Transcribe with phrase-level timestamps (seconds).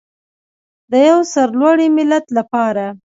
[0.91, 2.85] د یو سرلوړي ملت لپاره.